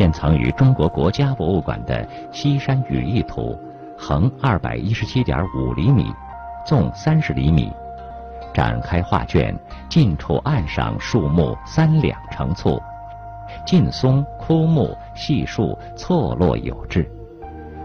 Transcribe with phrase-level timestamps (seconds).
[0.00, 3.54] 现藏于中国国家博物馆的西山羽翼图，
[3.98, 6.10] 横二百一十七点五厘米，
[6.64, 7.70] 纵三十厘米。
[8.50, 9.54] 展开画卷，
[9.90, 12.80] 近处岸上树木三两成簇，
[13.66, 17.06] 劲松、枯木、细树错落有致。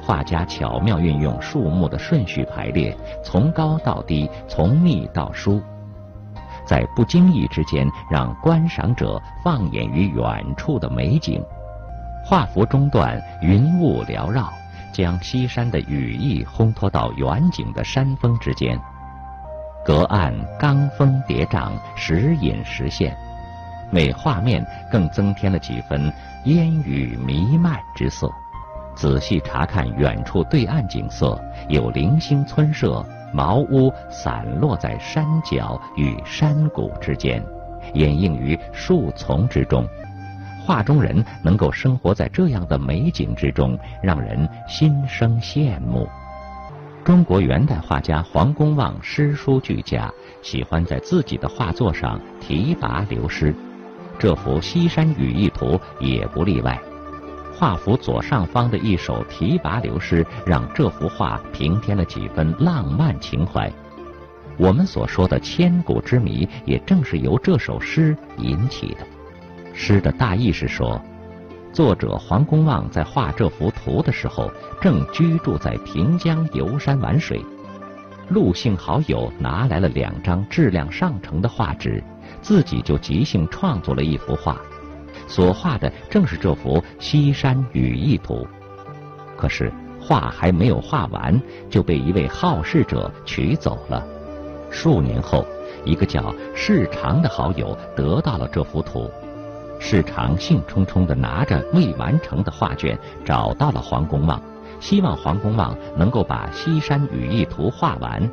[0.00, 5.60] 画家巧妙运用树木的顺序排列，从高到低，从密到疏，
[6.64, 11.44] 在不经意之间，让观赏者放眼于远处的美景。
[12.28, 14.52] 画幅中段云雾缭绕，
[14.92, 18.78] 将西山的羽翼烘托到远景的山峰之间。
[19.82, 23.16] 隔岸罡峰叠嶂，时隐时现，
[23.92, 24.62] 为画面
[24.92, 26.12] 更增添了几分
[26.44, 28.30] 烟雨弥漫之色。
[28.94, 37.42] 仔细查看远处对岸景色，有零星村舍、茅屋散落在山脚与山谷之间，
[37.94, 39.88] 掩映于树丛之中。
[40.68, 46.06] 画中人能够生活在这样的美景之中，让人心生羡慕。
[47.02, 53.54] 中国元代画家黄公望诗书俱佳，喜欢在自己的画作上题跋流诗，
[54.18, 55.68] 这幅《西山羽翼图》
[56.00, 56.78] 也不例外。
[57.54, 63.72] 画幅左上方的一首题跋流诗，让这幅画平添了几分浪漫情怀。
[64.58, 69.17] 我们所说的千古之谜，也正是由这首诗引起的。
[69.80, 71.00] 诗的大意是说。
[71.72, 74.50] 作者黄公望在画这幅图的时候，
[74.80, 77.40] 正居住在平江游山玩水。
[78.28, 82.02] 陆姓好友拿来了两张质量上乘的画纸，
[82.42, 84.60] 自己就即兴创作了一幅画，
[85.28, 88.34] 所画的正是这幅《西山羽翼图》。
[89.36, 94.04] 可是画还没有画完，就被一位好事者取走了。
[94.70, 95.46] 数年后，
[95.84, 99.08] 一个叫世长的好友得到了这幅图。
[99.78, 104.40] 世长兴冲冲地拿着未完成的画卷找到了黄公望，
[104.80, 108.30] 希望黄公望能够把《西山羽翼图》画完。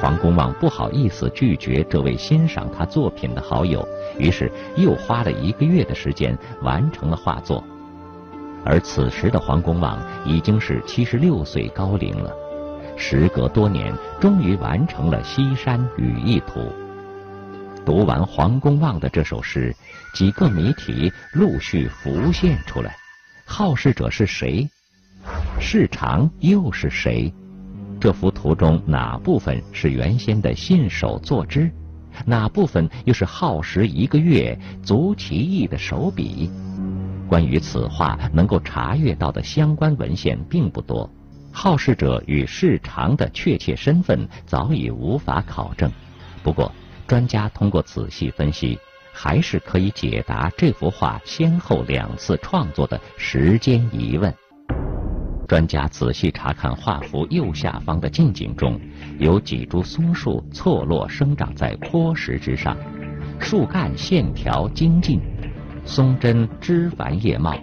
[0.00, 3.86] 黄公望不好意思拒绝这位欣赏他作品的好友，
[4.18, 7.62] 于是又花了一个月的时间完成了画作。
[8.64, 12.32] 而此时的黄公望已经是七十六岁高龄了，
[12.96, 16.60] 时隔多年，终于完成了《西山羽翼图》。
[17.84, 19.74] 读完黄公望的这首诗，
[20.14, 22.96] 几个谜题陆续浮现出来：
[23.44, 24.68] 好事者是谁？
[25.60, 27.32] 市长又是谁？
[28.00, 31.70] 这幅图中哪部分是原先的信手作之？
[32.24, 36.50] 哪部分又是耗时一个月、足其意的手笔？
[37.28, 41.10] 关于此画能够查阅到的相关文献并不多，
[41.52, 45.90] 好事者与市长的确切身份早已无法考证。
[46.42, 46.70] 不过，
[47.06, 48.78] 专家通过仔细分析，
[49.12, 54.32] 还是可以解答这幅画先后两次创作的时间疑问。
[55.46, 58.80] 专家仔细查看画幅右下方的近景中，
[59.18, 62.74] 有几株松树错落生长在坡石之上，
[63.38, 65.20] 树干线条精进，
[65.84, 67.54] 松针枝繁叶茂，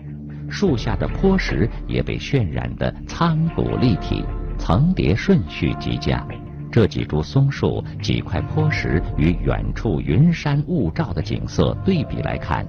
[0.48, 4.24] 树下的坡石也被渲染得苍古立体，
[4.60, 6.24] 层叠顺序极佳。
[6.72, 12.66] 这几株松树、几块坡石与远处云山雾罩的景色对比来看，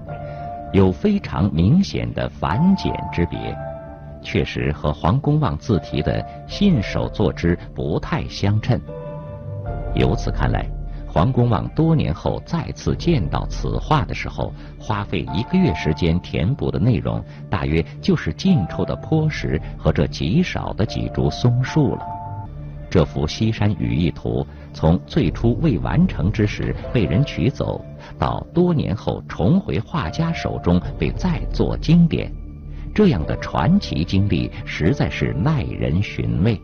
[0.72, 3.56] 有非常明显的繁简之别，
[4.20, 8.80] 确实和黄公望自题的“信手作之”不太相称。
[9.94, 10.66] 由此看来，
[11.06, 22.04] 黄公望多年后再次见到此画的时候，花费一个月时间填补的内容，大约就是近处的坡石和这极少的几株松树了。
[22.92, 27.82] 这幅《西山羽翼图》从最初未完成之时被人取走，
[28.18, 32.30] 到多年后重回画家手中被再作经典，
[32.94, 36.60] 这样的传奇经历实在是耐人寻味。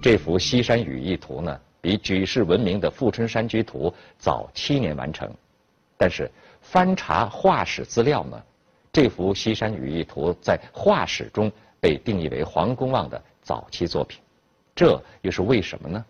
[0.00, 5.28] 这幅《西山羽翼图》呢，比举世闻名的《富春山居图》早七年完成，
[5.96, 6.30] 但是
[6.60, 8.40] 翻查画史资料呢，
[8.92, 11.50] 这幅《西山羽翼图》在画史中
[11.80, 14.20] 被定义为黄公望的早期作品。
[14.80, 16.02] 这又是为什么呢？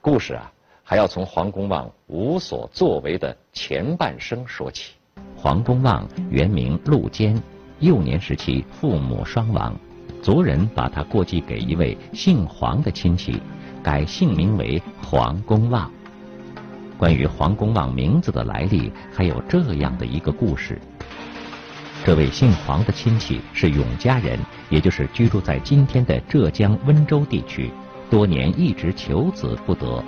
[0.00, 0.48] 故事啊，
[0.84, 4.92] 还要从黄公望无所作为的前半生说起。
[5.34, 7.36] 黄公望原名陆坚，
[7.80, 9.74] 幼年时期父母双亡，
[10.22, 13.42] 族人把他过继给一位姓黄的亲戚，
[13.82, 15.90] 改姓名为黄公望。
[16.96, 20.80] 关于黄公望名字的来历，还有这样的一个故事：
[22.04, 24.38] 这位姓黄的亲戚是永嘉人，
[24.70, 27.68] 也就是居住在今天的浙江温州地区。
[28.12, 30.04] 多年一直求子不得，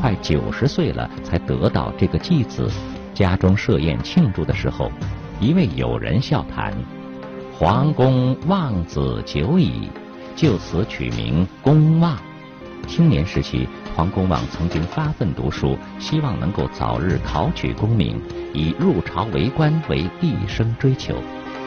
[0.00, 2.66] 快九十岁了才得到这个继子。
[3.12, 4.90] 家中设宴庆祝的时候，
[5.38, 6.72] 一位友人笑谈
[7.52, 9.90] ：“皇公望子久矣，
[10.34, 12.16] 就此取名公望。
[12.88, 18.18] 青年时期，黄公望曾经发奋读书，希望能够早日考取功名，
[18.54, 21.16] 以入朝为官为毕生追求。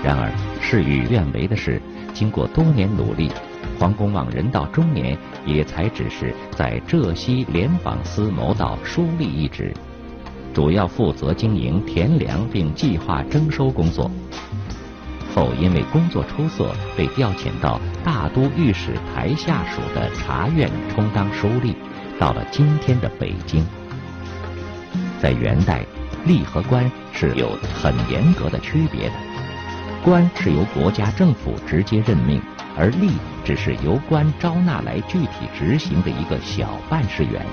[0.04, 1.80] 然而事与愿违的是，
[2.12, 3.30] 经过多年努力，
[3.86, 5.16] 黄公望人到中年，
[5.46, 9.72] 也才只是在浙西联访司谋到书吏一职，
[10.56, 14.10] 主要负责经营田粮并计划征收工作。
[15.36, 21.76] 后因为工作出色，被调遣到大都御史台下属的察院充当书吏，
[22.18, 23.64] 到了今天的北京。
[25.20, 25.86] 在元代，
[26.26, 29.14] 吏和官是有很严格的区别的，
[30.04, 32.42] 官是由国家政府直接任命，
[32.76, 33.12] 而吏
[33.46, 37.46] 只是由官招纳来具体执行的一个小办事员。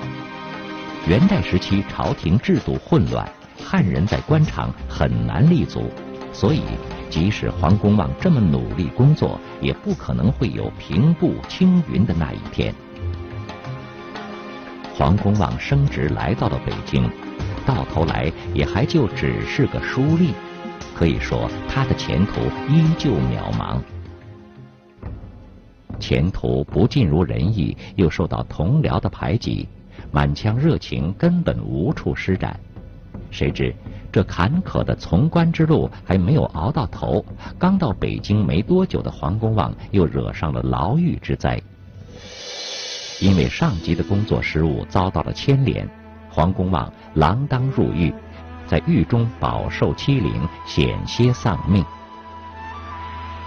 [1.07, 3.25] 元代时期朝廷制度混乱，
[3.63, 5.89] 汉人在官场很难立足，
[6.33, 6.63] 所以。
[7.09, 12.73] 即使黄公望这么努力工作，也不可能会有平步青云的那一天。
[14.95, 17.07] 黄公望升职来到了北京，
[17.67, 20.31] 到头来也还就只是个书吏，
[20.95, 23.79] 可以说他的前途依旧渺茫。
[26.03, 29.65] 前途不尽如人意，又受到同僚的排挤，
[30.11, 32.59] 满腔热情根本无处施展。
[33.31, 33.73] 谁知。
[34.11, 37.25] 这坎坷的从官之路还没有熬到头，
[37.57, 41.59] 刚到北京没多久的黄公望又惹上了牢狱之灾。
[43.21, 45.89] 因为上级的工作失误遭到了牵连，
[46.29, 48.13] 黄公望锒铛入狱，
[48.67, 51.83] 在狱中饱受欺凌，险些丧命。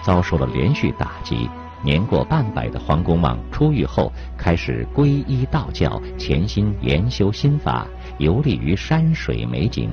[0.02, 1.48] 遭受了连续打击，
[1.82, 7.86] 年过半百的黄公望出狱后开始皈依道教，潜心研修心法，
[8.18, 9.90] 游历于山水美景。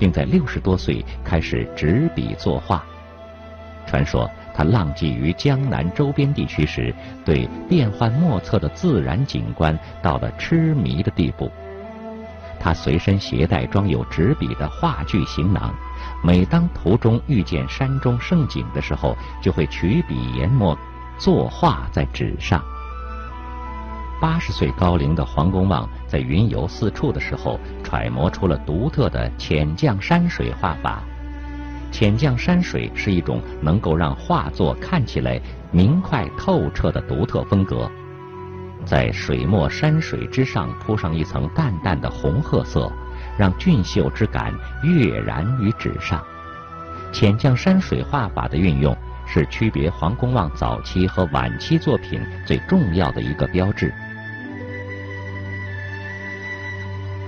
[0.00, 2.82] 并在六十多岁开始执笔作画。
[3.86, 11.50] 传说他浪迹于江南周边地区时，对变幻莫测的自然景观到了痴迷的地步。
[12.58, 15.74] 他随身携带装有纸笔的画具行囊，
[16.24, 20.78] 每当途中遇见山中胜景的时候，就会取笔研墨，
[21.20, 22.64] 作画在纸上。
[24.18, 31.02] 八十岁高龄的黄公望在云游四处的时候，揣摩出了独特的浅绛山水画法。
[31.92, 35.38] 浅绛山水是一种能够让画作看起来
[35.70, 37.90] 明快透彻的独特风格。
[38.86, 42.90] 在水墨山水之上铺上一层淡淡的红褐色，
[43.36, 46.22] 让俊秀之感跃然于纸上。
[47.12, 48.96] 浅绛山水画法的运用，
[49.32, 53.94] 是区别黄公望早期和晚期作品最重要的一个标志。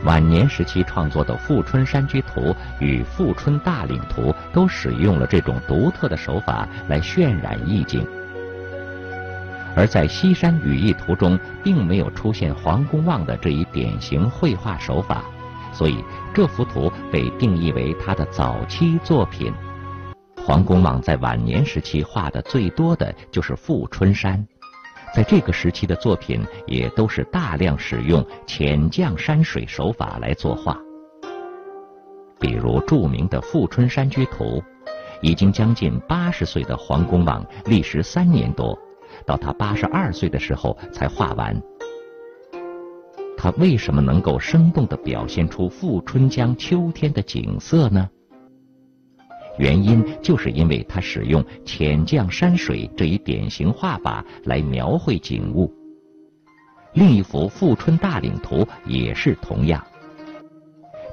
[0.05, 2.41] 晚年时期创作的《富春山居图》
[2.81, 8.05] 与《富春大岭图》都使用了这种独特的手法来渲染意境，
[9.77, 15.23] 而在《西山雨意图》中并没有出现黄公望的这一典型绘画手法，
[15.73, 16.05] 所以
[16.35, 19.55] 这幅图被定义为他的早期作品。
[20.45, 24.45] 黄公望在晚年时期画的最多的就是富春山。
[25.15, 30.77] 在这个时期的作品也都是大量使用浅绛山水手法来作画，
[32.41, 34.45] 比如著名的《富春山居图》，
[35.21, 38.77] 已经将近八十岁的黄公望历时三年多，
[39.27, 41.55] 到他八十二岁的时候才画完。
[43.37, 48.09] 他为什么能够生动地表现出富春江秋天的景色呢？
[49.59, 55.73] 原因就是因为他使用浅绛山水这一典型画法来描绘景物。
[56.95, 58.57] 另一幅《富春大岭图》
[58.87, 59.83] 也是同样，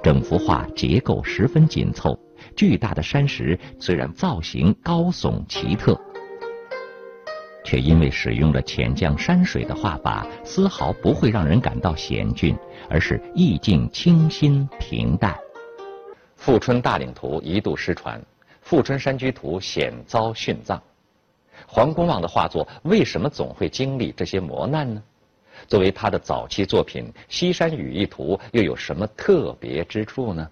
[0.03, 2.19] 整幅画结构十分紧凑，
[2.55, 6.00] 巨大的山石虽然造型高耸奇特，
[7.63, 12.55] 却因为使用了浅绛山水的画法，丝毫不会让人感到险峻，
[12.89, 15.34] 而是意境清新平淡。
[16.39, 18.17] 《富春大岭图》一度失传，
[18.62, 20.81] 《富春山居图》险遭殉葬。
[21.67, 25.03] 黄公望的画作为什么总会经历这些磨难呢？
[25.67, 30.48] 作为他的早期作品，《西山雨意图》又有什么特别之处呢？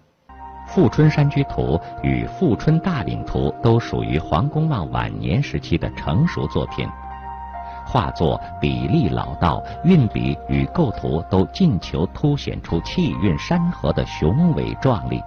[0.70, 6.86] 《富春山居图》与《富春大岭图》都属于黄公望晚年时期的成熟作品，
[7.86, 15.18] 画作比例老道，运笔与构图都尽求凸显出气韵山河的雄伟壮丽。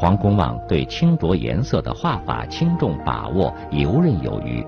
[0.00, 4.64] 黄公望对清浊颜色的画法轻重把握游刃有余，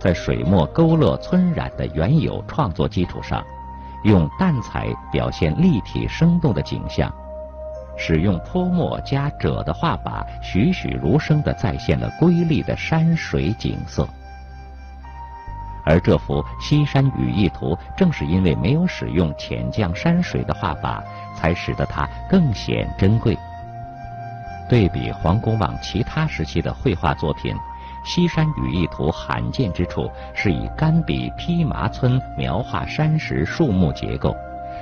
[0.00, 3.40] 在水墨勾勒皴染的原有创作基础上，
[4.02, 7.14] 用淡彩表现立体生动的景象，
[7.96, 14.04] 使用泼墨加赭的画法，栩栩如生地再现了瑰丽的山水景色。
[15.84, 21.04] 而这幅《西山雨意图》正是因为没有使用浅绛山水的画法，
[21.36, 23.38] 才使得它更显珍贵。
[24.68, 27.54] 对比黄公望其他时期的绘画作品，
[28.04, 34.34] 《西山雨意图》罕见之处是以干笔披麻皴描画山石树木结构，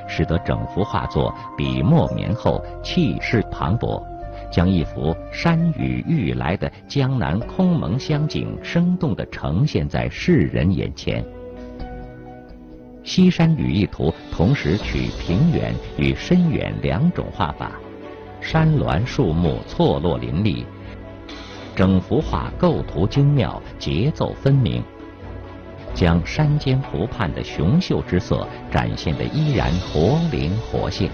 [0.07, 4.03] 使得整幅画作笔墨绵厚，气势磅礴。
[4.51, 11.23] 将一幅山雨欲来的江南空蒙乡景，生动地呈现在世人眼前。
[13.05, 17.71] 《西山雨意图》同时取平远与深远两种画法，
[18.41, 20.65] 山峦树木错落林立，
[21.75, 24.83] 整幅画构图精妙，节奏分明，
[25.95, 31.11] 将山间湖畔的雄秀之色展现得依然活灵活现。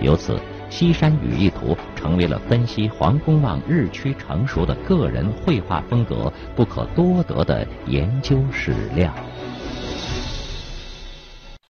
[0.00, 0.38] 由此。
[0.78, 9.14] 《西山雨意图》成为了分析黄公望日趋成熟的个人绘画风格不可多得的研究史料。